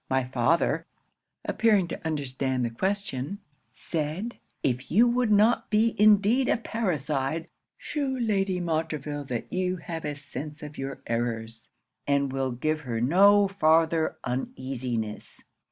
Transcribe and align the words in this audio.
'My 0.09 0.23
father, 0.23 0.87
appearing 1.45 1.87
to 1.89 2.07
understand 2.07 2.65
the 2.65 2.71
question, 2.71 3.37
said 3.71 4.39
"If 4.63 4.89
you 4.89 5.07
would 5.07 5.29
not 5.31 5.69
be 5.69 5.95
indeed 5.95 6.49
a 6.49 6.57
parricide, 6.57 7.47
shew 7.77 8.17
Lady 8.19 8.59
Montreville 8.59 9.25
that 9.25 9.53
you 9.53 9.77
have 9.77 10.03
a 10.03 10.15
sense 10.15 10.63
of 10.63 10.79
your 10.79 11.03
errors, 11.05 11.67
and 12.07 12.33
will 12.33 12.49
give 12.49 12.79
her 12.79 12.99
no 12.99 13.47
farther 13.47 14.17
uneasiness." 14.23 15.43